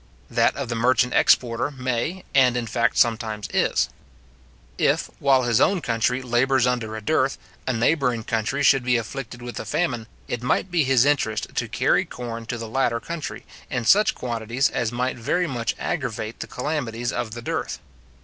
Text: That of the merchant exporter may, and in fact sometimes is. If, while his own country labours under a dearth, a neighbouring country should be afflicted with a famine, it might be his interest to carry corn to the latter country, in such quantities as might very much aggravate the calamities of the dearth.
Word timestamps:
That 0.31 0.55
of 0.55 0.67
the 0.67 0.73
merchant 0.73 1.13
exporter 1.13 1.69
may, 1.69 2.23
and 2.33 2.57
in 2.57 2.65
fact 2.65 2.97
sometimes 2.97 3.47
is. 3.53 3.87
If, 4.79 5.11
while 5.19 5.43
his 5.43 5.61
own 5.61 5.79
country 5.79 6.23
labours 6.23 6.65
under 6.65 6.95
a 6.95 7.03
dearth, 7.03 7.37
a 7.67 7.73
neighbouring 7.73 8.23
country 8.23 8.63
should 8.63 8.83
be 8.83 8.97
afflicted 8.97 9.43
with 9.43 9.59
a 9.59 9.63
famine, 9.65 10.07
it 10.27 10.41
might 10.41 10.71
be 10.71 10.83
his 10.85 11.05
interest 11.05 11.49
to 11.53 11.67
carry 11.67 12.03
corn 12.03 12.47
to 12.47 12.57
the 12.57 12.67
latter 12.67 12.99
country, 12.99 13.45
in 13.69 13.85
such 13.85 14.15
quantities 14.15 14.71
as 14.71 14.91
might 14.91 15.17
very 15.17 15.45
much 15.45 15.75
aggravate 15.77 16.39
the 16.39 16.47
calamities 16.47 17.11
of 17.13 17.35
the 17.35 17.41
dearth. 17.43 17.77